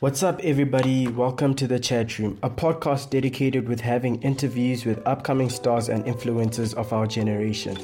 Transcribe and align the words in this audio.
What's 0.00 0.22
up, 0.22 0.40
everybody? 0.42 1.08
Welcome 1.08 1.54
to 1.56 1.66
the 1.66 1.78
Chat 1.78 2.18
Room, 2.18 2.38
a 2.42 2.48
podcast 2.48 3.10
dedicated 3.10 3.68
with 3.68 3.82
having 3.82 4.22
interviews 4.22 4.86
with 4.86 5.06
upcoming 5.06 5.50
stars 5.50 5.90
and 5.90 6.06
influencers 6.06 6.72
of 6.72 6.90
our 6.94 7.06
generation. 7.06 7.76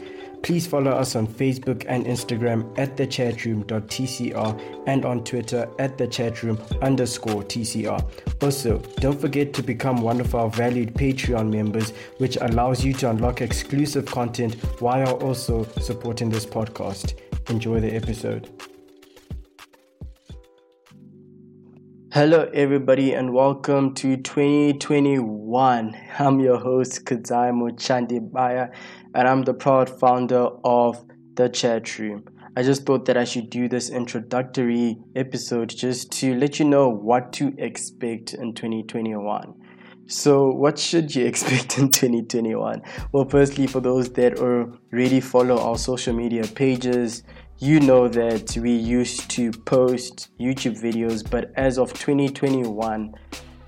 Please 0.42 0.66
follow 0.66 0.92
us 0.92 1.14
on 1.14 1.26
Facebook 1.26 1.84
and 1.86 2.06
Instagram 2.06 2.72
at 2.78 2.96
thechatroom.tcr 2.96 4.82
and 4.86 5.04
on 5.04 5.24
Twitter 5.24 5.68
at 5.78 5.98
thechatroom 5.98 6.58
underscore 6.80 7.42
TCR. 7.42 8.02
Also, 8.42 8.78
don't 8.96 9.20
forget 9.20 9.52
to 9.52 9.62
become 9.62 10.00
one 10.00 10.18
of 10.18 10.34
our 10.34 10.48
valued 10.48 10.94
Patreon 10.94 11.52
members, 11.52 11.90
which 12.16 12.38
allows 12.40 12.82
you 12.82 12.94
to 12.94 13.10
unlock 13.10 13.42
exclusive 13.42 14.06
content 14.06 14.54
while 14.80 15.16
also 15.16 15.64
supporting 15.82 16.30
this 16.30 16.46
podcast. 16.46 17.12
Enjoy 17.50 17.78
the 17.78 17.94
episode. 17.94 18.48
Hello, 22.16 22.48
everybody, 22.54 23.12
and 23.12 23.34
welcome 23.34 23.92
to 23.96 24.16
2021. 24.16 25.96
I'm 26.18 26.40
your 26.40 26.56
host, 26.56 27.04
Kudzai 27.04 27.52
Muchandibaya, 27.52 28.72
and 29.14 29.28
I'm 29.28 29.42
the 29.42 29.52
proud 29.52 29.90
founder 29.90 30.48
of 30.64 31.04
The 31.34 31.50
Chat 31.50 31.98
Room. 31.98 32.24
I 32.56 32.62
just 32.62 32.86
thought 32.86 33.04
that 33.04 33.18
I 33.18 33.24
should 33.24 33.50
do 33.50 33.68
this 33.68 33.90
introductory 33.90 34.96
episode 35.14 35.68
just 35.68 36.10
to 36.12 36.34
let 36.36 36.58
you 36.58 36.64
know 36.64 36.88
what 36.88 37.34
to 37.34 37.52
expect 37.58 38.32
in 38.32 38.54
2021. 38.54 39.52
So, 40.06 40.50
what 40.52 40.78
should 40.78 41.14
you 41.14 41.26
expect 41.32 41.76
in 41.76 41.90
2021? 41.90 42.80
Well, 43.12 43.28
firstly, 43.28 43.66
for 43.66 43.80
those 43.80 44.08
that 44.14 44.38
already 44.38 45.20
follow 45.20 45.58
our 45.58 45.76
social 45.76 46.14
media 46.14 46.44
pages, 46.44 47.24
you 47.58 47.80
know 47.80 48.06
that 48.06 48.56
we 48.58 48.70
used 48.70 49.30
to 49.30 49.50
post 49.50 50.28
YouTube 50.38 50.78
videos, 50.80 51.28
but 51.28 51.52
as 51.56 51.78
of 51.78 51.92
2021, 51.94 53.14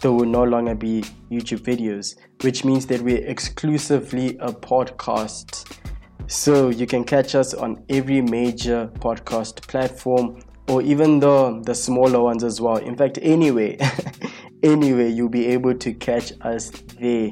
there 0.01 0.13
will 0.13 0.27
no 0.27 0.45
longer 0.45 0.75
be 0.75 1.03
YouTube 1.31 1.61
videos, 1.61 2.17
which 2.43 2.65
means 2.65 2.87
that 2.87 3.01
we're 3.01 3.25
exclusively 3.27 4.37
a 4.41 4.53
podcast. 4.53 5.79
So 6.27 6.69
you 6.69 6.87
can 6.87 7.05
catch 7.05 7.35
us 7.35 7.55
on 7.55 7.83
every 7.89 8.21
major 8.21 8.91
podcast 8.99 9.67
platform 9.67 10.43
or 10.69 10.83
even 10.83 11.19
the 11.19 11.63
the 11.65 11.75
smaller 11.75 12.21
ones 12.21 12.45
as 12.45 12.61
well. 12.61 12.77
In 12.77 12.95
fact, 12.95 13.19
anyway, 13.23 13.79
anyway, 14.63 15.11
you'll 15.11 15.31
be 15.31 15.47
able 15.47 15.75
to 15.75 15.95
catch 15.95 16.33
us 16.43 16.71
there. 17.01 17.31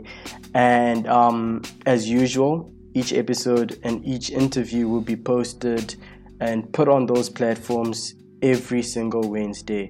And 0.54 1.06
um, 1.06 1.62
as 1.84 2.08
usual, 2.08 2.72
each 2.94 3.12
episode 3.12 3.78
and 3.82 4.02
each 4.06 4.30
interview 4.30 4.88
will 4.88 5.02
be 5.02 5.16
posted 5.16 5.96
and 6.40 6.72
put 6.72 6.88
on 6.88 7.06
those 7.06 7.28
platforms 7.28 8.14
every 8.42 8.82
single 8.82 9.28
Wednesday. 9.28 9.88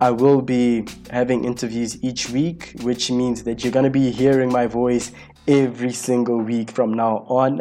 I 0.00 0.10
will 0.10 0.42
be 0.42 0.86
having 1.10 1.44
interviews 1.44 2.02
each 2.02 2.28
week, 2.30 2.74
which 2.82 3.10
means 3.10 3.44
that 3.44 3.62
you're 3.62 3.72
going 3.72 3.84
to 3.84 3.90
be 3.90 4.10
hearing 4.10 4.52
my 4.52 4.66
voice 4.66 5.12
every 5.46 5.92
single 5.92 6.38
week 6.38 6.70
from 6.70 6.92
now 6.94 7.18
on. 7.28 7.60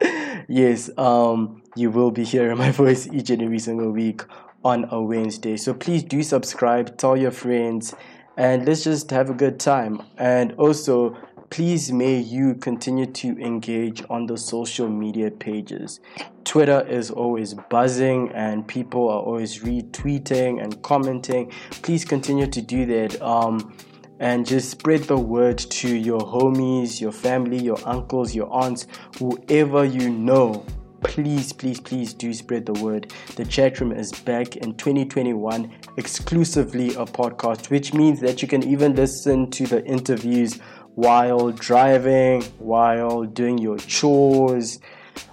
yes, 0.48 0.90
um, 0.96 1.62
you 1.76 1.90
will 1.90 2.10
be 2.10 2.24
hearing 2.24 2.56
my 2.56 2.70
voice 2.82 3.08
each 3.08 3.30
and 3.30 3.42
every 3.42 3.58
single 3.58 3.90
week 3.90 4.22
on 4.64 4.86
a 4.90 5.02
Wednesday. 5.02 5.56
So 5.56 5.74
please 5.74 6.02
do 6.04 6.22
subscribe, 6.22 6.96
tell 6.98 7.16
your 7.16 7.32
friends, 7.32 7.94
and 8.36 8.64
let's 8.64 8.84
just 8.84 9.10
have 9.10 9.28
a 9.28 9.34
good 9.34 9.58
time. 9.58 10.02
And 10.16 10.52
also, 10.52 11.16
please 11.52 11.92
may 11.92 12.18
you 12.18 12.54
continue 12.54 13.04
to 13.04 13.38
engage 13.38 14.02
on 14.08 14.24
the 14.24 14.38
social 14.38 14.88
media 14.88 15.30
pages. 15.30 16.00
Twitter 16.44 16.80
is 16.88 17.10
always 17.10 17.52
buzzing 17.68 18.32
and 18.32 18.66
people 18.66 19.06
are 19.10 19.20
always 19.20 19.58
retweeting 19.58 20.64
and 20.64 20.82
commenting. 20.82 21.52
Please 21.82 22.06
continue 22.06 22.46
to 22.46 22.62
do 22.62 22.86
that. 22.86 23.20
Um, 23.20 23.76
and 24.18 24.46
just 24.46 24.70
spread 24.70 25.02
the 25.02 25.18
word 25.18 25.58
to 25.58 25.94
your 25.94 26.20
homies, 26.20 27.02
your 27.02 27.12
family, 27.12 27.60
your 27.60 27.78
uncles, 27.86 28.34
your 28.34 28.50
aunts, 28.50 28.86
whoever 29.18 29.84
you 29.84 30.08
know. 30.08 30.64
Please, 31.02 31.52
please, 31.52 31.80
please 31.80 32.14
do 32.14 32.32
spread 32.32 32.64
the 32.64 32.72
word. 32.74 33.12
The 33.34 33.44
chat 33.44 33.80
room 33.80 33.92
is 33.92 34.12
back 34.12 34.56
in 34.56 34.74
2021, 34.76 35.70
exclusively 35.96 36.90
a 36.90 37.04
podcast, 37.04 37.70
which 37.70 37.92
means 37.92 38.20
that 38.20 38.40
you 38.40 38.46
can 38.46 38.62
even 38.62 38.94
listen 38.94 39.50
to 39.50 39.66
the 39.66 39.84
interviews 39.84 40.60
while 40.94 41.50
driving, 41.50 42.42
while 42.58 43.24
doing 43.24 43.58
your 43.58 43.78
chores, 43.78 44.80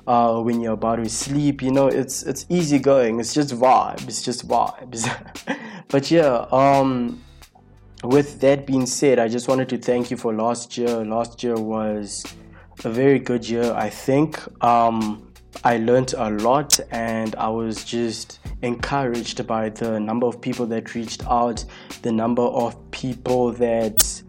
uh, 0.07 0.41
when 0.41 0.61
you're 0.61 0.73
about 0.73 0.97
to 0.97 1.09
sleep. 1.09 1.61
You 1.61 1.71
know, 1.71 1.87
it's 1.87 2.23
it's 2.23 2.45
easy 2.49 2.79
going. 2.79 3.19
It's 3.19 3.33
just 3.33 3.53
vibes. 3.53 4.07
It's 4.07 4.21
just 4.21 4.47
vibes. 4.47 5.07
but 5.87 6.09
yeah, 6.11 6.45
um, 6.51 7.23
with 8.03 8.39
that 8.41 8.65
being 8.65 8.85
said, 8.85 9.19
I 9.19 9.27
just 9.27 9.47
wanted 9.47 9.69
to 9.69 9.77
thank 9.77 10.11
you 10.11 10.17
for 10.17 10.33
last 10.33 10.77
year. 10.77 11.03
Last 11.05 11.43
year 11.43 11.55
was 11.55 12.25
a 12.83 12.89
very 12.89 13.19
good 13.19 13.47
year, 13.47 13.73
I 13.73 13.89
think. 13.89 14.39
Um, 14.63 15.25
I 15.63 15.77
learned 15.77 16.13
a 16.17 16.29
lot 16.29 16.79
and 16.91 17.35
I 17.35 17.49
was 17.49 17.83
just 17.83 18.39
encouraged 18.61 19.45
by 19.45 19.69
the 19.69 19.99
number 19.99 20.27
of 20.27 20.39
people 20.39 20.65
that 20.67 20.95
reached 20.95 21.25
out, 21.25 21.65
the 22.01 22.11
number 22.11 22.43
of 22.43 22.75
people 22.91 23.51
that 23.53 24.23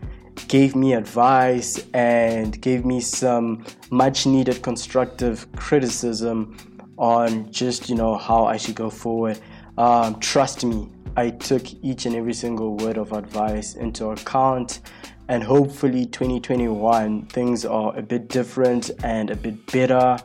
gave 0.48 0.74
me 0.74 0.94
advice 0.94 1.84
and 1.94 2.60
gave 2.60 2.84
me 2.84 3.00
some 3.00 3.64
much 3.90 4.26
needed 4.26 4.62
constructive 4.62 5.50
criticism 5.56 6.56
on 6.98 7.50
just 7.50 7.88
you 7.88 7.94
know 7.94 8.16
how 8.16 8.44
I 8.44 8.56
should 8.56 8.74
go 8.74 8.90
forward. 8.90 9.38
Um, 9.78 10.20
trust 10.20 10.64
me, 10.64 10.88
I 11.16 11.30
took 11.30 11.62
each 11.82 12.06
and 12.06 12.14
every 12.14 12.34
single 12.34 12.76
word 12.76 12.98
of 12.98 13.12
advice 13.12 13.74
into 13.74 14.08
account, 14.10 14.80
and 15.28 15.42
hopefully 15.42 16.06
2021 16.06 17.26
things 17.26 17.64
are 17.64 17.96
a 17.96 18.02
bit 18.02 18.28
different 18.28 18.90
and 19.02 19.30
a 19.30 19.36
bit 19.36 19.64
better. 19.72 20.18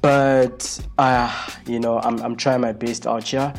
But 0.00 0.86
uh, 0.98 1.48
you 1.66 1.80
know, 1.80 1.98
I'm 2.00 2.20
I'm 2.22 2.36
trying 2.36 2.60
my 2.60 2.72
best 2.72 3.06
out 3.06 3.24
here. 3.24 3.52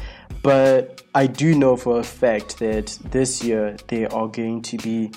But 0.45 1.01
I 1.15 1.25
do 1.25 1.55
know 1.55 1.75
for 1.75 1.99
a 1.99 2.03
fact 2.03 2.59
that 2.59 2.99
this 3.09 3.43
year 3.43 3.75
there 3.87 4.13
are 4.13 4.27
going 4.27 4.61
to 4.61 4.77
be 4.77 5.09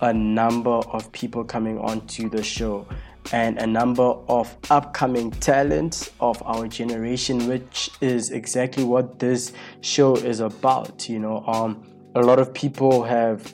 a 0.00 0.14
number 0.14 0.70
of 0.70 1.10
people 1.10 1.42
coming 1.42 1.80
onto 1.80 2.30
the 2.30 2.44
show 2.44 2.86
and 3.32 3.58
a 3.58 3.66
number 3.66 4.04
of 4.04 4.56
upcoming 4.70 5.32
talents 5.32 6.12
of 6.20 6.40
our 6.46 6.68
generation, 6.68 7.48
which 7.48 7.90
is 8.00 8.30
exactly 8.30 8.84
what 8.84 9.18
this 9.18 9.52
show 9.80 10.14
is 10.14 10.38
about. 10.38 11.08
You 11.08 11.18
know, 11.18 11.44
um, 11.48 11.82
a 12.14 12.20
lot 12.20 12.38
of 12.38 12.54
people 12.54 13.02
have 13.02 13.52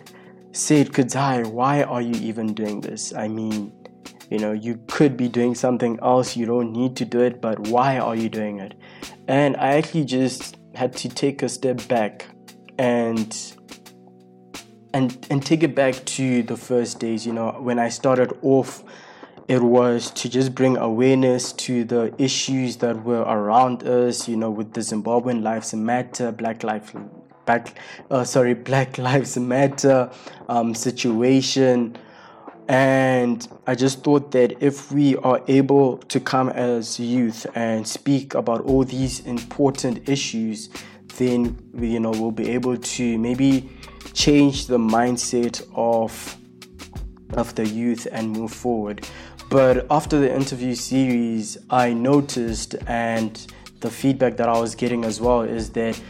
said, 0.52 0.92
Kudzai, 0.92 1.46
why 1.46 1.84
are 1.84 2.02
you 2.02 2.16
even 2.16 2.52
doing 2.52 2.82
this? 2.82 3.14
I 3.14 3.28
mean, 3.28 3.72
you 4.28 4.40
know, 4.40 4.52
you 4.52 4.78
could 4.88 5.16
be 5.16 5.28
doing 5.28 5.54
something 5.54 5.98
else, 6.02 6.36
you 6.36 6.44
don't 6.44 6.70
need 6.70 6.96
to 6.96 7.06
do 7.06 7.20
it, 7.20 7.40
but 7.40 7.58
why 7.68 7.96
are 7.96 8.14
you 8.14 8.28
doing 8.28 8.58
it? 8.58 8.74
And 9.26 9.56
I 9.56 9.68
actually 9.78 10.04
just 10.04 10.58
had 10.74 10.94
to 10.96 11.08
take 11.08 11.42
a 11.42 11.48
step 11.48 11.86
back 11.88 12.26
and 12.78 13.54
and 14.92 15.26
and 15.30 15.44
take 15.44 15.62
it 15.62 15.74
back 15.74 15.94
to 16.04 16.42
the 16.42 16.56
first 16.56 16.98
days 17.00 17.26
you 17.26 17.32
know. 17.32 17.52
When 17.60 17.78
i 17.78 17.88
started 17.88 18.32
off 18.42 18.84
it 19.46 19.62
was 19.62 20.10
to 20.12 20.28
just 20.28 20.54
bring 20.54 20.76
awareness 20.78 21.52
to 21.52 21.84
the 21.84 22.14
issues 22.18 22.76
that 22.78 23.04
were 23.04 23.22
around 23.22 23.82
us 23.82 24.28
you 24.28 24.36
know 24.36 24.50
with 24.50 24.72
the 24.72 24.80
zimbabwean 24.80 25.42
lives 25.42 25.74
matter 25.74 26.32
black 26.32 26.62
life 26.62 26.94
black 27.44 27.78
uh, 28.10 28.24
sorry 28.24 28.54
black 28.70 28.96
lives 28.98 29.36
matter 29.36 30.10
um, 30.48 30.74
situation 30.74 31.96
and 32.68 33.46
I 33.66 33.74
just 33.74 34.02
thought 34.02 34.30
that 34.32 34.62
if 34.62 34.90
we 34.90 35.16
are 35.16 35.42
able 35.48 35.98
to 35.98 36.20
come 36.20 36.48
as 36.48 36.98
youth 36.98 37.46
and 37.54 37.86
speak 37.86 38.34
about 38.34 38.62
all 38.62 38.84
these 38.84 39.20
important 39.20 40.08
issues, 40.08 40.70
then 41.16 41.58
we, 41.72 41.88
you 41.88 42.00
know 42.00 42.10
we'll 42.10 42.30
be 42.30 42.50
able 42.50 42.76
to 42.76 43.18
maybe 43.18 43.70
change 44.14 44.66
the 44.66 44.78
mindset 44.78 45.62
of 45.74 46.36
of 47.34 47.54
the 47.54 47.66
youth 47.66 48.06
and 48.12 48.30
move 48.30 48.52
forward. 48.52 49.06
But 49.50 49.86
after 49.90 50.18
the 50.18 50.34
interview 50.34 50.74
series, 50.74 51.58
I 51.70 51.92
noticed 51.92 52.76
and 52.86 53.46
the 53.80 53.90
feedback 53.90 54.36
that 54.38 54.48
I 54.48 54.58
was 54.58 54.74
getting 54.74 55.04
as 55.04 55.20
well 55.20 55.42
is 55.42 55.70
that 55.72 56.00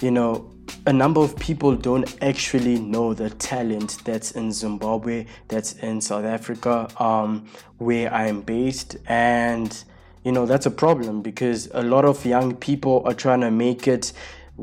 you 0.00 0.10
know 0.10 0.51
a 0.86 0.92
number 0.92 1.20
of 1.20 1.36
people 1.36 1.76
don't 1.76 2.16
actually 2.22 2.78
know 2.78 3.14
the 3.14 3.30
talent 3.30 3.98
that's 4.04 4.32
in 4.32 4.52
Zimbabwe, 4.52 5.26
that's 5.48 5.74
in 5.74 6.00
South 6.00 6.24
Africa, 6.24 6.88
um, 7.02 7.46
where 7.78 8.12
I 8.12 8.26
am 8.26 8.42
based. 8.42 8.96
And, 9.06 9.84
you 10.24 10.32
know, 10.32 10.46
that's 10.46 10.66
a 10.66 10.70
problem 10.70 11.22
because 11.22 11.68
a 11.72 11.82
lot 11.82 12.04
of 12.04 12.24
young 12.24 12.56
people 12.56 13.02
are 13.04 13.14
trying 13.14 13.40
to 13.42 13.50
make 13.50 13.86
it, 13.86 14.12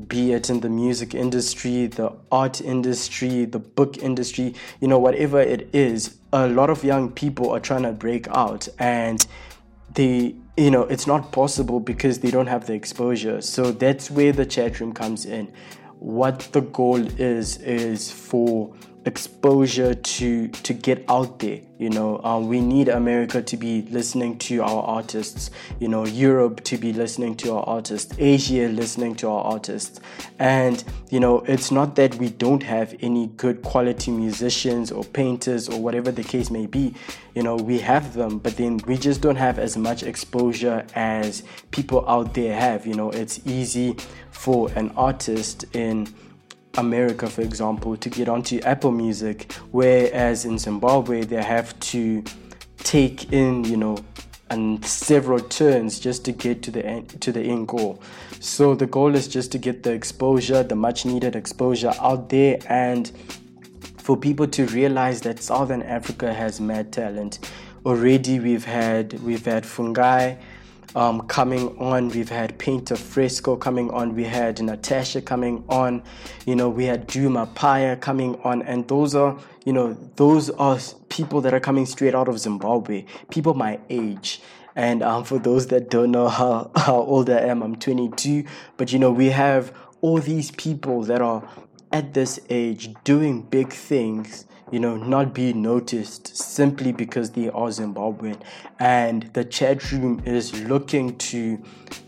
be 0.08 0.34
it 0.34 0.50
in 0.50 0.60
the 0.60 0.70
music 0.70 1.14
industry, 1.16 1.88
the 1.88 2.12
art 2.32 2.62
industry, 2.62 3.46
the 3.46 3.60
book 3.60 3.98
industry, 3.98 4.54
you 4.82 4.88
know, 4.88 5.00
whatever 5.00 5.40
it 5.40 5.70
is. 5.74 6.18
A 6.34 6.48
lot 6.48 6.70
of 6.70 6.84
young 6.84 7.12
people 7.12 7.50
are 7.50 7.60
trying 7.60 7.84
to 7.84 7.92
break 7.92 8.28
out 8.28 8.68
and 8.78 9.26
they 9.94 10.36
you 10.56 10.70
know 10.70 10.84
it's 10.84 11.08
not 11.08 11.32
possible 11.32 11.80
because 11.80 12.20
they 12.20 12.30
don't 12.30 12.48
have 12.48 12.68
the 12.68 12.74
exposure 12.74 13.42
so 13.42 13.72
that's 13.72 14.12
where 14.12 14.32
the 14.32 14.46
chat 14.46 14.80
room 14.80 14.94
comes 14.94 15.26
in 15.26 15.52
what 16.00 16.40
the 16.54 16.62
goal 16.62 17.06
is 17.20 17.58
is 17.58 18.12
for 18.12 18.74
exposure 19.10 19.96
to 19.96 20.48
to 20.50 20.72
get 20.72 21.04
out 21.10 21.40
there 21.40 21.60
you 21.80 21.90
know. 21.90 22.20
Um, 22.24 22.48
we 22.48 22.60
need 22.62 22.90
america 22.90 23.42
to 23.42 23.58
be 23.58 23.82
listening 23.90 24.38
to 24.40 24.62
our 24.62 24.84
artists 24.84 25.50
you 25.80 25.88
know. 25.88 26.06
Europe 26.06 26.64
to 26.66 26.78
be 26.78 26.94
listening 26.94 27.36
to 27.38 27.54
our 27.56 27.64
artists 27.64 28.14
asia 28.20 28.68
listening 28.68 29.16
to 29.16 29.26
our 29.28 29.44
artists. 29.56 30.00
And 30.38 30.84
you 31.10 31.20
know 31.20 31.40
it's 31.54 31.72
not 31.72 31.96
that 31.96 32.16
we 32.16 32.30
don't 32.30 32.62
have 32.62 32.96
any 33.02 33.28
good 33.44 33.64
quality 33.64 34.12
musicians 34.12 34.92
or 34.92 35.04
painters 35.04 35.68
or 35.70 35.82
whatever 35.82 36.12
the 36.12 36.24
case 36.24 36.52
may 36.52 36.68
be 36.68 36.94
you 37.34 37.42
know. 37.42 37.56
We 37.56 37.80
have 37.80 38.14
them 38.14 38.38
but 38.38 38.58
then 38.58 38.80
we 38.86 38.96
just 38.98 39.22
don't 39.22 39.42
have 39.48 39.58
as 39.58 39.76
much 39.76 40.04
exposure 40.04 40.86
as 40.94 41.44
people 41.72 42.08
out 42.08 42.36
there 42.36 42.56
have 42.60 42.86
you 42.86 42.94
know. 42.94 43.10
It's 43.10 43.40
easy 43.48 43.96
for 44.32 44.70
an 44.76 44.92
artist 44.96 45.66
in 45.74 46.14
America, 46.78 47.28
for 47.28 47.42
example, 47.42 47.98
to 47.98 48.10
get 48.10 48.30
onto 48.30 48.60
Apple 48.62 48.92
Music, 48.92 49.52
whereas 49.72 50.46
in 50.46 50.58
Zimbabwe 50.58 51.24
they 51.24 51.42
have 51.44 51.78
to 51.80 52.24
take 52.78 53.32
in, 53.34 53.64
you 53.66 53.78
know, 53.78 53.98
and 54.50 54.84
several 54.86 55.40
turns 55.40 56.00
just 56.00 56.26
to 56.26 56.32
get 56.32 56.64
to 56.64 56.72
the 56.72 56.86
end, 56.86 57.22
to 57.22 57.32
the 57.32 57.42
end 57.42 57.68
goal. 57.68 58.02
So 58.40 58.74
the 58.76 58.88
goal 58.88 59.16
is 59.16 59.28
just 59.28 59.52
to 59.52 59.58
get 59.58 59.84
the 59.84 59.92
exposure, 59.94 60.64
the 60.64 60.76
much 60.76 61.06
needed 61.06 61.36
exposure 61.36 61.94
out 62.00 62.30
there, 62.30 62.58
and 62.68 63.12
for 63.98 64.18
people 64.18 64.48
to 64.48 64.66
realize 64.68 65.22
that 65.22 65.40
Southern 65.40 65.84
Africa 65.84 66.34
has 66.34 66.60
mad 66.60 66.92
talent. 66.92 67.52
Already 67.86 68.40
we've 68.40 68.66
had 68.66 69.14
we've 69.22 69.46
had 69.46 69.64
Fungai 69.64 70.38
um, 70.96 71.22
coming 71.28 71.78
on. 71.78 72.10
We've 72.10 72.30
had 72.30 72.58
Painter 72.58 72.96
Fresco 72.96 73.56
coming 73.56 73.90
on. 73.92 74.16
We 74.16 74.24
had 74.24 74.62
Natasha 74.62 75.22
coming 75.22 75.64
on. 75.70 76.04
You 76.46 76.56
know, 76.56 76.70
we 76.70 76.86
had 76.86 77.08
Duma 77.08 77.48
Paya 77.48 78.00
coming 78.00 78.40
on. 78.44 78.62
And 78.64 78.88
those 78.88 79.16
are, 79.16 79.38
you 79.66 79.74
know, 79.74 79.94
those 80.16 80.50
are 80.52 80.80
people 81.10 81.42
that 81.42 81.54
are 81.54 81.60
coming 81.60 81.86
straight 81.86 82.16
out 82.16 82.28
of 82.28 82.40
Zimbabwe, 82.40 83.06
people 83.30 83.54
my 83.54 83.80
age. 83.90 84.42
And 84.76 85.04
um, 85.04 85.24
for 85.24 85.40
those 85.40 85.68
that 85.68 85.90
don't 85.90 86.12
know 86.12 86.28
how, 86.40 86.72
how 86.76 86.98
old 86.98 87.30
I 87.30 87.40
am, 87.40 87.62
I'm 87.62 87.76
22. 87.76 88.46
But, 88.78 88.92
you 88.92 89.00
know, 89.00 89.12
we 89.12 89.30
have 89.30 89.74
all 90.02 90.20
these 90.20 90.52
people 90.52 91.04
that 91.04 91.22
are 91.22 91.48
at 91.92 92.14
this 92.14 92.40
age 92.50 92.94
doing 93.04 93.42
big 93.42 93.74
things 93.74 94.46
you 94.72 94.80
know, 94.80 94.96
not 94.96 95.34
be 95.34 95.54
noticed 95.54 96.36
simply 96.36 96.92
because 96.92 97.32
they 97.32 97.50
are 97.50 97.70
Zimbabwean. 97.70 98.40
And 98.80 99.24
the 99.34 99.44
chat 99.44 99.92
room 99.92 100.22
is 100.26 100.60
looking 100.64 101.18
to 101.18 101.62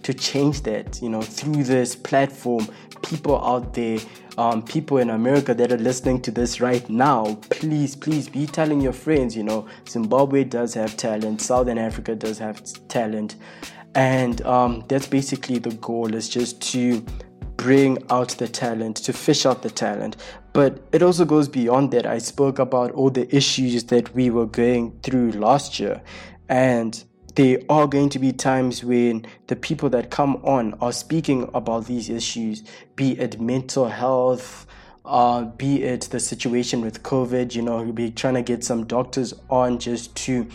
to 0.04 0.14
change 0.14 0.62
that, 0.64 1.02
you 1.02 1.10
know, 1.10 1.22
through 1.22 1.64
this 1.64 1.96
platform. 1.96 2.68
People 3.04 3.44
out 3.44 3.74
there, 3.74 4.00
um, 4.38 4.62
people 4.62 4.98
in 4.98 5.10
America 5.10 5.54
that 5.54 5.72
are 5.72 5.78
listening 5.78 6.22
to 6.22 6.32
this 6.32 6.62
right 6.62 6.88
now, 6.90 7.36
please, 7.50 7.96
please 7.96 8.30
be 8.30 8.46
telling 8.46 8.80
your 8.80 8.94
friends, 8.94 9.36
you 9.36 9.44
know, 9.44 9.68
Zimbabwe 9.90 10.44
does 10.44 10.74
have 10.76 10.96
talent, 10.98 11.42
Southern 11.42 11.78
Africa 11.78 12.16
does 12.16 12.38
have 12.38 12.62
talent. 12.88 13.36
And 13.96 14.42
um, 14.44 14.86
that's 14.88 15.08
basically 15.08 15.60
the 15.60 15.72
goal 15.72 16.14
is 16.14 16.30
just 16.30 16.62
to 16.74 17.04
bring 17.62 18.04
out 18.10 18.30
the 18.40 18.48
talent, 18.48 18.98
to 18.98 19.14
fish 19.14 19.46
out 19.46 19.62
the 19.62 19.70
talent. 19.70 20.18
But 20.52 20.84
it 20.92 21.04
also 21.04 21.26
goes 21.26 21.48
beyond 21.48 21.92
that. 21.92 22.08
I 22.08 22.18
spoke 22.18 22.58
about 22.58 22.90
all 22.92 23.12
the 23.12 23.34
issues 23.34 23.84
that 23.86 24.16
we 24.16 24.32
were 24.32 24.48
going 24.48 25.00
through 25.04 25.34
last 25.34 25.80
year. 25.80 26.02
And 26.50 27.02
there 27.36 27.60
are 27.70 27.86
going 27.86 28.10
to 28.10 28.20
be 28.20 28.34
times 28.34 28.84
when 28.84 29.28
the 29.46 29.56
people 29.56 29.90
that 29.92 30.10
come 30.10 30.38
on 30.38 30.74
are 30.82 30.92
speaking 30.92 31.52
about 31.54 31.86
these 31.86 32.10
issues, 32.10 32.64
be 32.96 33.12
it 33.20 33.40
mental 33.40 33.88
health, 33.90 34.66
uh, 35.06 35.44
be 35.44 35.84
it 35.84 36.02
the 36.10 36.20
situation 36.20 36.82
with 36.82 37.04
COVID, 37.04 37.54
you 37.54 37.62
know, 37.62 37.92
be 37.92 38.10
trying 38.10 38.34
to 38.34 38.42
get 38.42 38.64
some 38.64 38.86
doctors 38.88 39.36
on 39.52 39.78
just 39.78 40.16
to, 40.16 40.48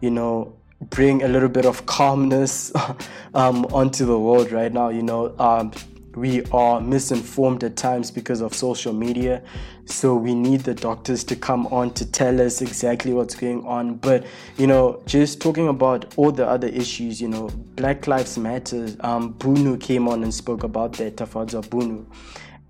you 0.00 0.10
know, 0.10 0.56
bring 0.80 1.22
a 1.22 1.28
little 1.28 1.50
bit 1.50 1.66
of 1.66 1.84
calmness 1.84 2.72
um, 3.34 3.66
onto 3.66 4.06
the 4.06 4.18
world 4.18 4.50
right 4.50 4.72
now. 4.72 4.88
You 4.88 5.02
know, 5.02 5.34
um, 5.38 5.70
we 6.16 6.44
are 6.46 6.80
misinformed 6.80 7.64
at 7.64 7.76
times 7.76 8.10
because 8.10 8.40
of 8.40 8.54
social 8.54 8.92
media. 8.92 9.42
So 9.86 10.14
we 10.14 10.34
need 10.34 10.60
the 10.60 10.74
doctors 10.74 11.24
to 11.24 11.36
come 11.36 11.66
on 11.68 11.92
to 11.94 12.10
tell 12.10 12.40
us 12.40 12.62
exactly 12.62 13.12
what's 13.12 13.34
going 13.34 13.66
on. 13.66 13.96
But 13.96 14.24
you 14.56 14.66
know, 14.66 15.02
just 15.06 15.40
talking 15.40 15.68
about 15.68 16.14
all 16.16 16.32
the 16.32 16.46
other 16.46 16.68
issues, 16.68 17.20
you 17.20 17.28
know, 17.28 17.48
Black 17.76 18.06
Lives 18.06 18.38
Matter. 18.38 18.88
Um, 19.00 19.34
Bunu 19.34 19.80
came 19.80 20.08
on 20.08 20.22
and 20.22 20.32
spoke 20.32 20.62
about 20.62 20.94
that. 20.94 21.16
Tafadza 21.16 21.62
Bunu, 21.62 22.06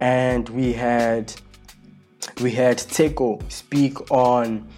and 0.00 0.48
we 0.48 0.72
had 0.72 1.32
we 2.40 2.50
had 2.50 2.78
Teko 2.78 3.40
speak 3.50 4.10
on 4.10 4.68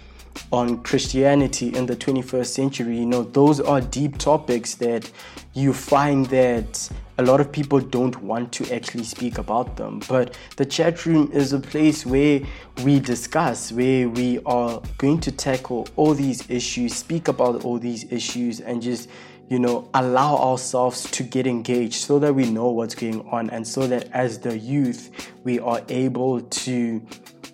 on 0.51 0.81
Christianity 0.83 1.73
in 1.75 1.85
the 1.85 1.95
21st 1.95 2.45
century. 2.47 2.99
You 2.99 3.05
know, 3.05 3.23
those 3.23 3.59
are 3.59 3.81
deep 3.81 4.17
topics 4.17 4.75
that 4.75 5.11
you 5.57 5.73
find 5.73 6.27
that 6.27 6.87
a 7.17 7.23
lot 7.23 7.41
of 7.41 7.51
people 7.51 7.79
don't 7.79 8.15
want 8.21 8.51
to 8.51 8.71
actually 8.71 9.03
speak 9.03 9.39
about 9.39 9.75
them. 9.75 9.99
But 10.07 10.37
the 10.55 10.65
chat 10.67 11.03
room 11.07 11.31
is 11.33 11.51
a 11.51 11.59
place 11.59 12.05
where 12.05 12.41
we 12.83 12.99
discuss, 12.99 13.71
where 13.71 14.07
we 14.07 14.39
are 14.45 14.79
going 14.99 15.19
to 15.21 15.31
tackle 15.31 15.87
all 15.95 16.13
these 16.13 16.47
issues, 16.47 16.93
speak 16.93 17.27
about 17.27 17.65
all 17.65 17.79
these 17.79 18.11
issues, 18.11 18.59
and 18.59 18.83
just 18.83 19.09
you 19.49 19.57
know, 19.57 19.89
allow 19.95 20.35
ourselves 20.35 21.09
to 21.09 21.23
get 21.23 21.47
engaged 21.47 21.95
so 21.95 22.19
that 22.19 22.35
we 22.35 22.47
know 22.51 22.69
what's 22.69 22.93
going 22.93 23.27
on 23.29 23.49
and 23.49 23.65
so 23.65 23.87
that 23.87 24.11
as 24.11 24.37
the 24.39 24.55
youth, 24.59 25.31
we 25.43 25.57
are 25.59 25.81
able 25.87 26.41
to, 26.41 27.01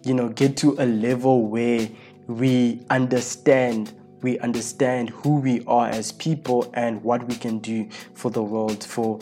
you 0.04 0.14
know, 0.14 0.28
get 0.28 0.58
to 0.58 0.76
a 0.80 0.86
level 0.86 1.46
where 1.46 1.88
we 2.28 2.84
understand 2.90 3.94
we 4.24 4.40
understand 4.40 5.10
who 5.10 5.36
we 5.36 5.64
are 5.68 5.88
as 5.90 6.12
people 6.14 6.72
and 6.74 7.04
what 7.04 7.28
we 7.28 7.36
can 7.36 7.60
do 7.60 7.88
for 8.14 8.32
the 8.32 8.42
world 8.42 8.84
for 8.84 9.20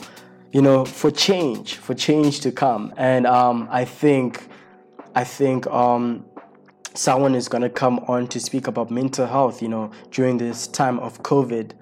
you 0.52 0.62
know 0.62 0.84
for 0.84 1.10
change 1.10 1.76
for 1.76 1.94
change 1.94 2.40
to 2.40 2.50
come 2.52 2.92
and 2.96 3.26
um, 3.26 3.68
i 3.70 3.84
think 3.84 4.48
i 5.14 5.24
think 5.24 5.66
um, 5.66 6.24
someone 6.94 7.34
is 7.34 7.48
going 7.48 7.62
to 7.62 7.70
come 7.70 7.98
on 8.08 8.26
to 8.28 8.40
speak 8.40 8.66
about 8.66 8.90
mental 8.90 9.26
health 9.26 9.60
you 9.60 9.68
know 9.68 9.90
during 10.10 10.38
this 10.38 10.66
time 10.66 10.98
of 11.00 11.22
covid 11.22 11.72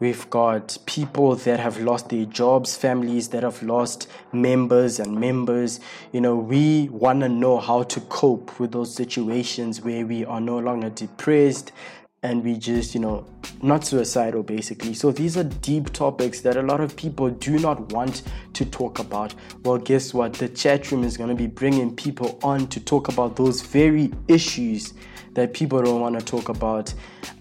We've 0.00 0.30
got 0.30 0.78
people 0.86 1.34
that 1.34 1.58
have 1.58 1.80
lost 1.80 2.10
their 2.10 2.24
jobs, 2.24 2.76
families 2.76 3.30
that 3.30 3.42
have 3.42 3.60
lost 3.64 4.08
members 4.32 5.00
and 5.00 5.18
members. 5.18 5.80
You 6.12 6.20
know, 6.20 6.36
we 6.36 6.88
want 6.90 7.20
to 7.22 7.28
know 7.28 7.58
how 7.58 7.82
to 7.82 8.00
cope 8.02 8.60
with 8.60 8.70
those 8.70 8.94
situations 8.94 9.82
where 9.82 10.06
we 10.06 10.24
are 10.24 10.40
no 10.40 10.58
longer 10.58 10.88
depressed 10.88 11.72
and 12.22 12.42
we 12.42 12.56
just, 12.56 12.94
you 12.94 13.00
know, 13.00 13.26
not 13.62 13.84
suicidal 13.84 14.42
basically. 14.42 14.94
So 14.94 15.12
these 15.12 15.36
are 15.36 15.44
deep 15.44 15.92
topics 15.92 16.40
that 16.40 16.56
a 16.56 16.62
lot 16.62 16.80
of 16.80 16.96
people 16.96 17.30
do 17.30 17.58
not 17.58 17.92
want 17.92 18.22
to 18.54 18.64
talk 18.64 18.98
about. 18.98 19.34
Well, 19.62 19.78
guess 19.78 20.12
what? 20.12 20.34
The 20.34 20.48
chat 20.48 20.90
room 20.90 21.04
is 21.04 21.16
going 21.16 21.30
to 21.30 21.36
be 21.36 21.46
bringing 21.46 21.94
people 21.94 22.38
on 22.42 22.66
to 22.68 22.80
talk 22.80 23.08
about 23.08 23.36
those 23.36 23.62
very 23.62 24.12
issues 24.26 24.94
that 25.34 25.54
people 25.54 25.80
don't 25.82 26.00
want 26.00 26.18
to 26.18 26.24
talk 26.24 26.48
about. 26.48 26.92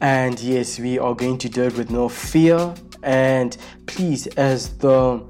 And 0.02 0.40
yes, 0.40 0.80
we 0.80 1.00
are 1.00 1.16
going 1.16 1.40
to 1.40 1.50
do 1.50 1.64
it 1.64 1.76
with 1.76 1.90
no 1.90 2.08
fear. 2.08 2.74
And 3.02 3.58
please, 3.88 4.28
as 4.28 4.78
the 4.78 5.24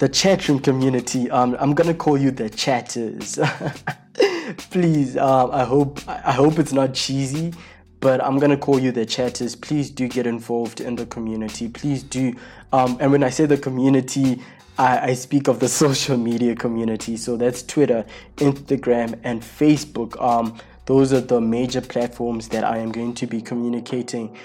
the 0.00 0.08
chat 0.08 0.48
room 0.48 0.60
community, 0.60 1.30
um, 1.30 1.56
I'm 1.60 1.74
gonna 1.74 1.94
call 1.94 2.16
you 2.16 2.30
the 2.30 2.48
chatters. 2.48 3.38
please, 4.70 5.16
um, 5.16 5.50
I 5.52 5.64
hope 5.64 6.00
I 6.08 6.32
hope 6.32 6.58
it's 6.58 6.72
not 6.72 6.94
cheesy, 6.94 7.52
but 8.00 8.22
I'm 8.24 8.38
gonna 8.38 8.56
call 8.56 8.78
you 8.78 8.92
the 8.92 9.06
chatters. 9.06 9.54
Please 9.54 9.90
do 9.90 10.08
get 10.08 10.26
involved 10.26 10.80
in 10.80 10.96
the 10.96 11.06
community. 11.06 11.68
Please 11.68 12.02
do. 12.02 12.34
Um, 12.72 12.96
and 13.00 13.12
when 13.12 13.22
I 13.22 13.30
say 13.30 13.46
the 13.46 13.58
community, 13.58 14.42
I, 14.78 15.10
I, 15.10 15.14
speak 15.14 15.48
of 15.48 15.60
the 15.60 15.68
social 15.84 16.16
media 16.16 16.54
community. 16.54 17.16
So 17.16 17.36
that's 17.36 17.62
Twitter, 17.62 18.06
Instagram, 18.36 19.18
and 19.24 19.42
Facebook. 19.42 20.20
Um, 20.22 20.58
those 20.86 21.12
are 21.12 21.20
the 21.20 21.40
major 21.40 21.80
platforms 21.80 22.48
that 22.48 22.64
I 22.64 22.78
am 22.78 22.90
going 22.90 23.14
to 23.14 23.26
be 23.26 23.42
communicating 23.42 24.36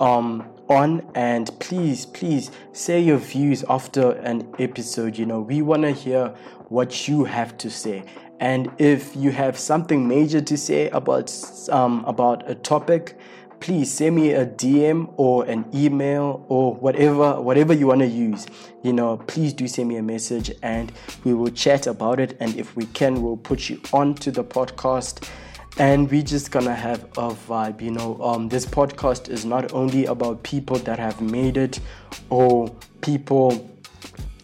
um, 0.00 0.48
on. 0.68 1.06
And 1.14 1.50
please, 1.60 2.06
please 2.06 2.50
say 2.72 3.00
your 3.00 3.18
views 3.18 3.64
after 3.68 4.12
an 4.12 4.52
episode. 4.58 5.18
You 5.18 5.26
know, 5.26 5.40
we 5.40 5.62
want 5.62 5.82
to 5.82 5.92
hear 5.92 6.34
what 6.68 7.06
you 7.06 7.24
have 7.24 7.58
to 7.58 7.70
say. 7.70 8.04
And 8.40 8.70
if 8.78 9.14
you 9.14 9.30
have 9.30 9.58
something 9.58 10.08
major 10.08 10.40
to 10.40 10.56
say 10.56 10.88
about 10.90 11.32
um, 11.70 12.04
about 12.06 12.50
a 12.50 12.54
topic, 12.54 13.16
please 13.60 13.92
send 13.92 14.16
me 14.16 14.32
a 14.32 14.44
DM 14.44 15.12
or 15.16 15.44
an 15.44 15.64
email 15.72 16.44
or 16.48 16.74
whatever 16.74 17.40
whatever 17.40 17.72
you 17.72 17.86
want 17.86 18.00
to 18.00 18.06
use. 18.06 18.46
You 18.82 18.92
know, 18.92 19.18
please 19.18 19.52
do 19.52 19.68
send 19.68 19.88
me 19.88 19.96
a 19.96 20.02
message 20.02 20.50
and 20.62 20.90
we 21.22 21.34
will 21.34 21.52
chat 21.52 21.86
about 21.86 22.18
it. 22.18 22.36
And 22.40 22.56
if 22.56 22.74
we 22.74 22.86
can, 22.86 23.22
we'll 23.22 23.36
put 23.36 23.70
you 23.70 23.80
onto 23.92 24.32
the 24.32 24.42
podcast 24.42 25.28
and 25.78 26.10
we're 26.10 26.22
just 26.22 26.50
gonna 26.50 26.74
have 26.74 27.04
a 27.16 27.30
vibe 27.30 27.80
you 27.80 27.90
know 27.90 28.20
um, 28.22 28.48
this 28.48 28.66
podcast 28.66 29.30
is 29.30 29.46
not 29.46 29.72
only 29.72 30.04
about 30.04 30.42
people 30.42 30.76
that 30.76 30.98
have 30.98 31.18
made 31.22 31.56
it 31.56 31.80
or 32.28 32.68
people 33.00 33.71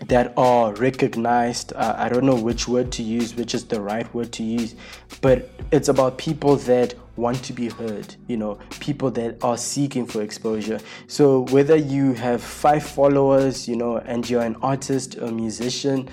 that 0.08 0.32
are 0.36 0.74
recognized. 0.74 1.72
Uh, 1.74 1.94
I 1.96 2.08
don't 2.08 2.24
know 2.24 2.34
which 2.34 2.66
word 2.66 2.90
to 2.92 3.02
use, 3.02 3.36
which 3.36 3.54
is 3.54 3.64
the 3.64 3.80
right 3.80 4.12
word 4.14 4.32
to 4.32 4.42
use, 4.42 4.74
but 5.20 5.50
it's 5.70 5.88
about 5.88 6.18
people 6.18 6.56
that 6.56 6.94
want 7.16 7.42
to 7.44 7.52
be 7.52 7.68
heard, 7.68 8.14
you 8.26 8.36
know, 8.36 8.58
people 8.80 9.10
that 9.10 9.42
are 9.44 9.56
seeking 9.56 10.06
for 10.06 10.22
exposure. 10.22 10.80
So 11.08 11.40
whether 11.50 11.76
you 11.76 12.14
have 12.14 12.42
five 12.42 12.82
followers, 12.84 13.68
you 13.68 13.76
know, 13.76 13.98
and 13.98 14.28
you're 14.28 14.42
an 14.42 14.56
artist, 14.62 15.16
a 15.16 15.30
musician, 15.30 16.08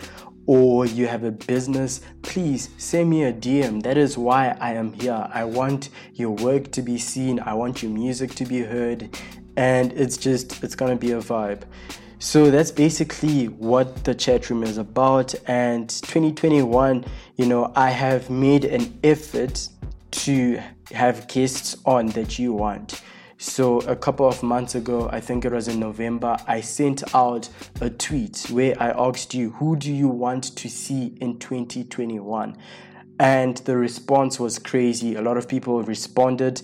or 0.47 0.85
you 0.85 1.07
have 1.07 1.23
a 1.23 1.31
business, 1.31 2.01
please 2.21 2.69
send 2.77 3.09
me 3.09 3.23
a 3.23 3.33
DM. 3.33 3.81
That 3.83 3.97
is 3.97 4.17
why 4.17 4.57
I 4.59 4.73
am 4.73 4.93
here. 4.93 5.27
I 5.31 5.43
want 5.43 5.89
your 6.13 6.31
work 6.31 6.71
to 6.73 6.81
be 6.81 6.97
seen, 6.97 7.39
I 7.39 7.53
want 7.53 7.81
your 7.81 7.91
music 7.91 8.35
to 8.35 8.45
be 8.45 8.59
heard, 8.59 9.09
and 9.57 9.93
it's 9.93 10.17
just, 10.17 10.63
it's 10.63 10.75
gonna 10.75 10.97
be 10.97 11.11
a 11.13 11.19
vibe. 11.19 11.63
So 12.19 12.49
that's 12.49 12.71
basically 12.71 13.47
what 13.47 14.03
the 14.03 14.15
chat 14.15 14.49
room 14.49 14.63
is 14.63 14.77
about. 14.77 15.35
And 15.47 15.89
2021, 15.89 17.05
you 17.35 17.45
know, 17.45 17.71
I 17.75 17.89
have 17.89 18.29
made 18.29 18.65
an 18.65 18.97
effort 19.03 19.67
to 20.11 20.61
have 20.91 21.27
guests 21.27 21.75
on 21.85 22.07
that 22.07 22.39
you 22.39 22.53
want. 22.53 23.01
So, 23.37 23.81
a 23.81 23.97
couple 23.97 24.27
of 24.27 24.41
months 24.41 24.75
ago, 24.75 25.09
I 25.11 25.19
think 25.19 25.43
it 25.43 25.51
was 25.51 25.67
in 25.67 25.77
November, 25.77 26.37
I 26.47 26.61
sent 26.61 27.03
out 27.13 27.49
a 27.81 27.89
tweet 27.89 28.45
where 28.49 28.81
I 28.81 28.91
asked 28.91 29.33
you, 29.33 29.51
Who 29.51 29.75
do 29.75 29.91
you 29.91 30.07
want 30.07 30.55
to 30.55 30.69
see 30.69 31.17
in 31.19 31.37
2021? 31.39 32.57
And 33.19 33.57
the 33.57 33.75
response 33.75 34.39
was 34.39 34.57
crazy. 34.57 35.15
A 35.15 35.21
lot 35.21 35.35
of 35.35 35.49
people 35.49 35.83
responded. 35.83 36.61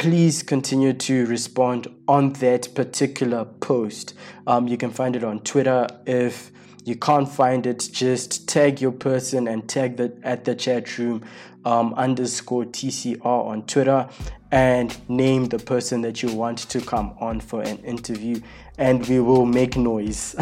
Please 0.00 0.42
continue 0.42 0.94
to 0.94 1.26
respond 1.26 1.86
on 2.08 2.32
that 2.32 2.74
particular 2.74 3.44
post. 3.44 4.14
Um, 4.46 4.66
you 4.66 4.78
can 4.78 4.90
find 4.90 5.14
it 5.14 5.22
on 5.22 5.40
Twitter. 5.40 5.86
If 6.06 6.50
you 6.86 6.96
can't 6.96 7.28
find 7.28 7.66
it, 7.66 7.86
just 7.92 8.48
tag 8.48 8.80
your 8.80 8.92
person 8.92 9.46
and 9.46 9.68
tag 9.68 9.98
the 9.98 10.16
at 10.22 10.46
the 10.46 10.54
chat 10.54 10.96
room 10.96 11.22
um, 11.66 11.92
underscore 11.92 12.64
TCR 12.64 13.22
on 13.26 13.66
Twitter 13.66 14.08
and 14.50 14.96
name 15.10 15.44
the 15.48 15.58
person 15.58 16.00
that 16.00 16.22
you 16.22 16.32
want 16.32 16.60
to 16.70 16.80
come 16.80 17.14
on 17.20 17.38
for 17.38 17.60
an 17.60 17.76
interview, 17.84 18.40
and 18.78 19.06
we 19.06 19.20
will 19.20 19.44
make 19.44 19.76
noise. 19.76 20.34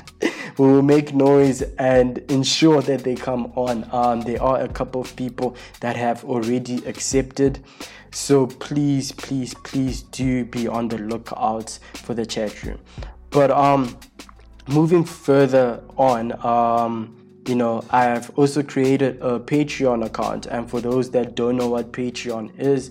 we 0.56 0.66
will 0.66 0.80
make 0.80 1.12
noise 1.12 1.60
and 1.78 2.16
ensure 2.30 2.80
that 2.80 3.04
they 3.04 3.14
come 3.14 3.52
on. 3.56 3.86
Um, 3.92 4.22
there 4.22 4.42
are 4.42 4.62
a 4.62 4.68
couple 4.68 5.02
of 5.02 5.14
people 5.16 5.54
that 5.80 5.96
have 5.96 6.24
already 6.24 6.82
accepted. 6.86 7.62
So 8.12 8.46
please, 8.46 9.10
please, 9.10 9.54
please 9.54 10.02
do 10.02 10.44
be 10.44 10.68
on 10.68 10.88
the 10.88 10.98
lookout 10.98 11.78
for 11.94 12.14
the 12.14 12.26
chat 12.26 12.62
room. 12.62 12.78
But 13.30 13.50
um, 13.50 13.98
moving 14.68 15.04
further 15.04 15.82
on, 15.96 16.32
um, 16.44 17.16
you 17.48 17.54
know, 17.54 17.84
I 17.90 18.04
have 18.04 18.30
also 18.36 18.62
created 18.62 19.20
a 19.22 19.40
Patreon 19.40 20.04
account, 20.04 20.46
and 20.46 20.70
for 20.70 20.80
those 20.80 21.10
that 21.12 21.34
don't 21.34 21.56
know 21.56 21.68
what 21.68 21.92
Patreon 21.92 22.58
is, 22.58 22.90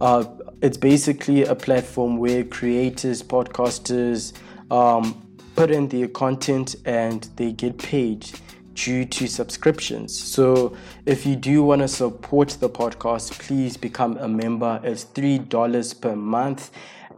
uh, 0.00 0.24
it's 0.60 0.76
basically 0.76 1.44
a 1.44 1.54
platform 1.54 2.18
where 2.18 2.44
creators, 2.44 3.22
podcasters 3.22 4.32
um, 4.70 5.22
put 5.54 5.70
in 5.70 5.88
their 5.88 6.08
content 6.08 6.76
and 6.84 7.28
they 7.36 7.52
get 7.52 7.78
paid 7.78 8.28
due 8.76 9.04
to 9.06 9.26
subscriptions. 9.26 10.16
So 10.16 10.76
if 11.06 11.26
you 11.26 11.34
do 11.34 11.64
want 11.64 11.82
to 11.82 11.88
support 11.88 12.50
the 12.60 12.68
podcast, 12.68 13.38
please 13.40 13.76
become 13.76 14.16
a 14.18 14.28
member. 14.28 14.80
It's 14.84 15.04
$3 15.04 16.00
per 16.00 16.14
month, 16.14 16.70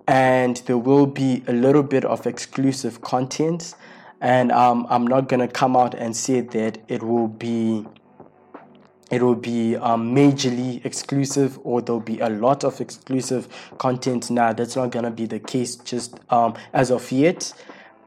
and 0.07 0.57
there 0.67 0.79
will 0.79 1.07
be 1.07 1.43
a 1.47 1.53
little 1.53 1.83
bit 1.83 2.05
of 2.05 2.27
exclusive 2.27 3.03
content. 3.03 3.75
And 4.21 4.51
um, 4.53 4.87
I'm 4.89 5.07
not 5.07 5.29
going 5.29 5.41
to 5.41 5.49
come 5.49 5.77
out 5.77 5.95
and 5.95 6.17
say 6.17 6.41
that 6.41 6.79
it 6.89 7.03
will 7.03 7.29
be 7.29 7.85
it 9.11 9.23
will 9.23 9.35
be 9.35 9.75
um, 9.77 10.15
majorly 10.15 10.85
exclusive 10.85 11.59
or 11.65 11.81
there'll 11.81 11.99
be 11.99 12.21
a 12.21 12.29
lot 12.29 12.63
of 12.63 12.79
exclusive 12.79 13.49
content 13.79 14.31
now 14.31 14.53
that's 14.53 14.77
not 14.77 14.91
going 14.91 15.07
to 15.07 15.11
be 15.11 15.25
the 15.25 15.39
case 15.39 15.77
just 15.77 16.21
um, 16.29 16.55
as 16.75 16.91
of 16.91 17.11
yet 17.11 17.55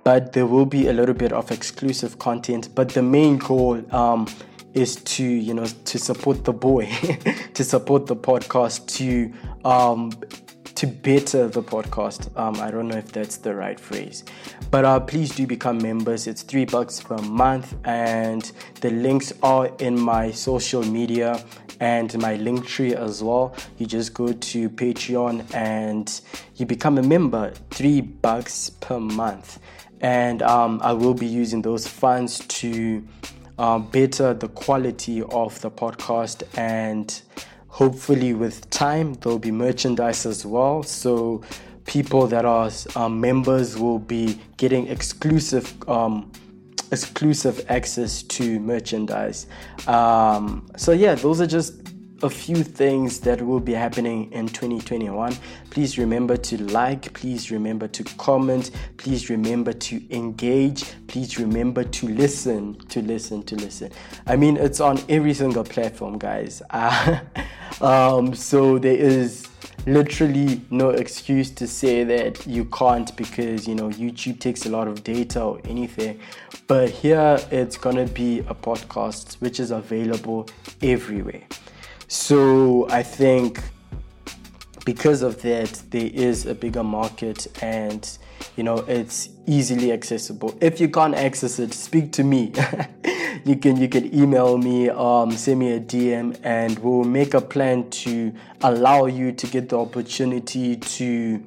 but 0.03 0.33
there 0.33 0.45
will 0.45 0.65
be 0.65 0.87
a 0.87 0.93
little 0.93 1.15
bit 1.15 1.31
of 1.31 1.51
exclusive 1.51 2.19
content 2.19 2.69
but 2.75 2.89
the 2.89 3.01
main 3.01 3.37
goal 3.37 3.81
um, 3.93 4.27
is 4.73 4.95
to 4.97 5.23
you 5.23 5.53
know 5.53 5.65
to 5.85 5.97
support 5.97 6.43
the 6.45 6.53
boy 6.53 6.85
to 7.53 7.63
support 7.63 8.07
the 8.07 8.15
podcast 8.15 8.87
to 8.87 9.31
um, 9.67 10.11
to 10.81 10.87
better 10.87 11.47
the 11.47 11.61
podcast. 11.61 12.35
Um, 12.35 12.59
I 12.59 12.71
don't 12.71 12.87
know 12.87 12.97
if 12.97 13.11
that's 13.11 13.37
the 13.37 13.53
right 13.53 13.79
phrase, 13.79 14.23
but 14.71 14.83
uh, 14.83 14.99
please 14.99 15.29
do 15.29 15.45
become 15.45 15.77
members. 15.77 16.25
It's 16.25 16.41
three 16.41 16.65
bucks 16.65 16.99
per 16.99 17.17
month, 17.17 17.75
and 17.85 18.51
the 18.79 18.89
links 18.89 19.31
are 19.43 19.67
in 19.77 19.99
my 19.99 20.31
social 20.31 20.83
media 20.83 21.45
and 21.81 22.17
my 22.19 22.35
link 22.35 22.65
tree 22.65 22.95
as 22.95 23.21
well. 23.21 23.53
You 23.77 23.85
just 23.85 24.13
go 24.13 24.31
to 24.31 24.69
Patreon 24.69 25.53
and 25.53 26.21
you 26.55 26.65
become 26.65 26.97
a 26.97 27.03
member. 27.03 27.51
Three 27.71 27.99
bucks 27.99 28.69
per 28.69 28.99
month, 28.99 29.59
and 29.99 30.41
um, 30.43 30.79
I 30.83 30.93
will 30.93 31.15
be 31.15 31.25
using 31.25 31.61
those 31.61 31.87
funds 31.87 32.39
to 32.39 33.03
uh, 33.57 33.79
better 33.79 34.33
the 34.33 34.47
quality 34.47 35.21
of 35.23 35.59
the 35.61 35.69
podcast 35.69 36.43
and 36.57 37.21
hopefully 37.67 38.33
with 38.33 38.69
time 38.69 39.13
there'll 39.15 39.37
be 39.37 39.51
merchandise 39.51 40.25
as 40.25 40.45
well 40.45 40.81
so 40.81 41.41
people 41.85 42.25
that 42.25 42.43
are 42.43 42.71
um, 42.95 43.21
members 43.21 43.77
will 43.77 43.99
be 43.99 44.39
getting 44.57 44.87
exclusive 44.87 45.73
um, 45.87 46.31
exclusive 46.91 47.65
access 47.69 48.23
to 48.23 48.59
merchandise 48.59 49.47
um, 49.87 50.67
so 50.75 50.91
yeah 50.91 51.15
those 51.15 51.39
are 51.41 51.47
just 51.47 51.81
a 52.23 52.29
few 52.29 52.63
things 52.63 53.19
that 53.21 53.41
will 53.41 53.59
be 53.59 53.73
happening 53.73 54.31
in 54.31 54.47
2021. 54.47 55.35
Please 55.69 55.97
remember 55.97 56.37
to 56.37 56.61
like, 56.65 57.11
please 57.13 57.51
remember 57.51 57.87
to 57.87 58.03
comment, 58.17 58.71
please 58.97 59.29
remember 59.29 59.73
to 59.73 60.01
engage, 60.15 60.83
please 61.07 61.39
remember 61.39 61.83
to 61.83 62.07
listen, 62.07 62.75
to 62.89 63.01
listen, 63.01 63.41
to 63.43 63.55
listen. 63.55 63.91
I 64.27 64.35
mean, 64.35 64.57
it's 64.57 64.79
on 64.79 64.99
every 65.09 65.33
single 65.33 65.63
platform, 65.63 66.17
guys. 66.17 66.61
um, 67.81 68.35
so 68.35 68.77
there 68.77 68.95
is 68.95 69.47
literally 69.85 70.61
no 70.69 70.89
excuse 70.89 71.49
to 71.51 71.67
say 71.67 72.03
that 72.03 72.45
you 72.45 72.65
can't 72.65 73.15
because 73.15 73.67
you 73.67 73.75
know 73.75 73.89
YouTube 73.89 74.39
takes 74.39 74.65
a 74.65 74.69
lot 74.69 74.87
of 74.87 75.03
data 75.03 75.41
or 75.41 75.61
anything. 75.65 76.19
But 76.67 76.89
here 76.89 77.39
it's 77.51 77.77
gonna 77.77 78.07
be 78.07 78.39
a 78.39 78.55
podcast 78.55 79.41
which 79.41 79.59
is 79.59 79.71
available 79.71 80.47
everywhere. 80.81 81.43
So 82.07 82.87
I 82.89 83.03
think 83.03 83.61
because 84.85 85.21
of 85.21 85.41
that, 85.43 85.81
there 85.89 86.09
is 86.13 86.45
a 86.45 86.55
bigger 86.55 86.83
market 86.83 87.47
and 87.61 88.17
you 88.55 88.63
know 88.63 88.77
it's 88.87 89.29
easily 89.47 89.91
accessible. 89.91 90.57
If 90.61 90.79
you 90.79 90.89
can't 90.89 91.15
access 91.15 91.59
it, 91.59 91.73
speak 91.73 92.11
to 92.13 92.23
me. 92.23 92.53
you 93.45 93.55
can 93.55 93.77
you 93.77 93.87
can 93.87 94.13
email 94.13 94.57
me, 94.57 94.89
um, 94.89 95.31
send 95.31 95.59
me 95.59 95.73
a 95.73 95.79
DM, 95.79 96.39
and 96.43 96.77
we'll 96.79 97.03
make 97.03 97.33
a 97.33 97.41
plan 97.41 97.89
to 97.89 98.33
allow 98.61 99.05
you 99.05 99.31
to 99.31 99.47
get 99.47 99.69
the 99.69 99.79
opportunity 99.79 100.75
to 100.75 101.43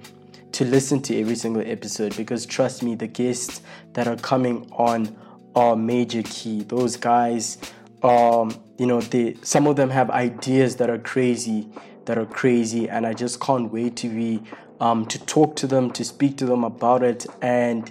to 0.53 0.65
listen 0.65 1.03
to 1.03 1.21
every 1.21 1.35
single 1.35 1.63
episode. 1.65 2.17
Because 2.17 2.47
trust 2.47 2.83
me, 2.83 2.95
the 2.95 3.09
guests 3.09 3.63
that 3.95 4.07
are 4.07 4.17
coming 4.17 4.71
on 4.73 5.17
are 5.55 5.77
major 5.77 6.23
key. 6.23 6.63
Those 6.63 6.97
guys 6.97 7.59
um, 8.05 8.55
you 8.77 8.87
know, 8.87 9.01
they 9.01 9.35
some 9.43 9.67
of 9.67 9.77
them 9.77 9.91
have 9.91 10.11
ideas 10.11 10.77
that 10.77 10.91
are 10.91 10.99
crazy, 10.99 11.67
that 12.05 12.19
are 12.19 12.27
crazy, 12.27 12.89
and 12.89 13.07
I 13.07 13.15
just 13.15 13.41
can't 13.41 13.73
wait 13.73 13.97
to 13.97 14.09
be 14.09 14.43
um, 14.79 15.07
to 15.07 15.19
talk 15.25 15.57
to 15.57 15.67
them, 15.67 15.91
to 15.93 16.05
speak 16.05 16.37
to 16.39 16.47
them 16.47 16.65
about 16.65 17.03
it, 17.03 17.27
and 17.41 17.91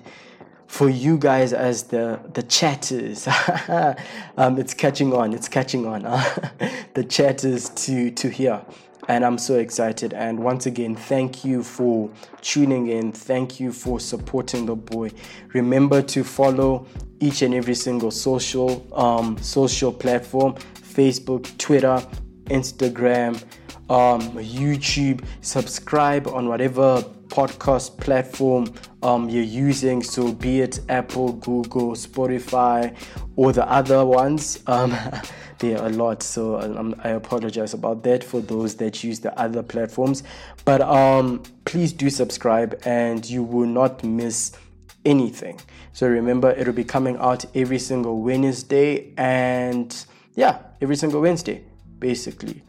for 0.73 0.89
you 0.89 1.19
guys 1.19 1.53
as 1.53 1.83
the 1.83 2.19
the 2.33 2.41
chatters, 2.41 3.27
um, 4.37 4.57
it's 4.57 4.73
catching 4.73 5.13
on, 5.13 5.31
it's 5.31 5.47
catching 5.47 5.85
on. 5.85 6.01
the 6.95 7.03
chatters 7.03 7.69
to 7.69 8.09
to 8.09 8.27
hear 8.27 8.59
and 9.07 9.23
I'm 9.23 9.37
so 9.37 9.59
excited. 9.59 10.13
And 10.13 10.39
once 10.39 10.65
again, 10.65 10.95
thank 10.95 11.45
you 11.45 11.61
for 11.61 12.09
tuning 12.41 12.87
in. 12.87 13.11
Thank 13.11 13.59
you 13.59 13.71
for 13.71 13.99
supporting 13.99 14.65
the 14.65 14.75
boy. 14.75 15.11
Remember 15.53 16.01
to 16.01 16.23
follow 16.23 16.87
each 17.19 17.43
and 17.43 17.53
every 17.53 17.75
single 17.75 18.09
social 18.09 18.83
um, 18.93 19.37
social 19.37 19.93
platform: 19.93 20.55
Facebook, 20.75 21.55
Twitter, 21.59 22.03
Instagram, 22.45 23.43
um, 23.93 24.21
YouTube. 24.39 25.23
Subscribe 25.41 26.27
on 26.27 26.47
whatever 26.47 27.03
podcast 27.27 27.97
platform 27.99 28.73
um, 29.03 29.29
you're 29.29 29.43
using. 29.43 30.01
So 30.01 30.33
be 30.33 30.61
it 30.61 30.79
Apple, 30.89 31.33
Google, 31.33 31.91
Spotify, 31.91 32.95
or 33.35 33.53
the 33.53 33.69
other 33.69 34.03
ones. 34.03 34.63
Um, 34.65 34.97
there 35.59 35.79
are 35.79 35.87
a 35.87 35.89
lot, 35.89 36.23
so 36.23 36.59
um, 36.59 36.95
I 37.03 37.09
apologize 37.09 37.73
about 37.73 38.03
that 38.03 38.23
for 38.23 38.41
those 38.41 38.75
that 38.77 39.03
use 39.03 39.19
the 39.19 39.37
other 39.39 39.61
platforms. 39.61 40.23
But 40.65 40.81
um, 40.81 41.43
please 41.65 41.93
do 41.93 42.09
subscribe, 42.09 42.81
and 42.85 43.27
you 43.29 43.43
will 43.43 43.67
not 43.67 44.03
miss 44.03 44.53
anything. 45.05 45.59
So 45.93 46.07
remember, 46.07 46.51
it'll 46.51 46.73
be 46.73 46.83
coming 46.83 47.17
out 47.17 47.45
every 47.55 47.79
single 47.79 48.21
Wednesday 48.21 49.13
and 49.17 50.05
yeah, 50.35 50.59
every 50.81 50.95
single 50.95 51.21
Wednesday, 51.21 51.63
basically. 51.99 52.63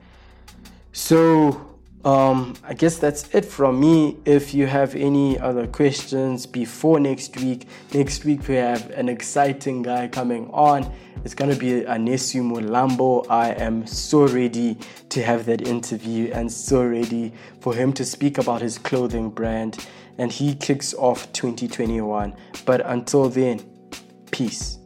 So 0.94 1.74
um, 2.04 2.54
I 2.62 2.72
guess 2.72 2.98
that's 2.98 3.28
it 3.34 3.44
from 3.44 3.80
me. 3.80 4.16
If 4.24 4.54
you 4.54 4.66
have 4.68 4.94
any 4.94 5.36
other 5.40 5.66
questions 5.66 6.46
before 6.46 7.00
next 7.00 7.36
week, 7.36 7.66
next 7.92 8.24
week 8.24 8.46
we 8.46 8.54
have 8.54 8.90
an 8.90 9.08
exciting 9.08 9.82
guy 9.82 10.06
coming 10.06 10.48
on. 10.52 10.90
It's 11.24 11.34
going 11.34 11.50
to 11.50 11.58
be 11.58 11.82
Anesu 11.82 12.42
Mulambo. 12.42 13.26
I 13.28 13.50
am 13.50 13.88
so 13.88 14.28
ready 14.28 14.78
to 15.08 15.20
have 15.20 15.46
that 15.46 15.66
interview 15.66 16.30
and 16.32 16.50
so 16.50 16.86
ready 16.86 17.32
for 17.60 17.74
him 17.74 17.92
to 17.94 18.04
speak 18.04 18.38
about 18.38 18.62
his 18.62 18.78
clothing 18.78 19.30
brand. 19.30 19.84
And 20.18 20.30
he 20.30 20.54
kicks 20.54 20.94
off 20.94 21.32
2021. 21.32 22.36
But 22.64 22.86
until 22.86 23.28
then, 23.28 23.64
peace. 24.30 24.78